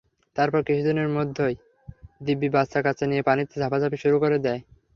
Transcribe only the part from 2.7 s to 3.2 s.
কাচ্চা